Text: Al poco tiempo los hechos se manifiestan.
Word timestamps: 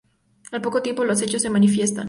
Al 0.51 0.61
poco 0.63 0.81
tiempo 0.81 1.03
los 1.05 1.21
hechos 1.21 1.43
se 1.43 1.51
manifiestan. 1.51 1.99